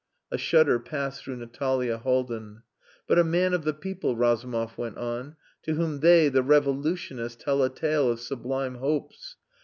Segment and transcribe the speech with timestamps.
[0.31, 2.63] A shudder passed through Natalia Haldin.
[3.05, 7.61] "But a man of the people," Razumov went on, "to whom they, the revolutionists, tell
[7.61, 9.35] a tale of sublime hopes.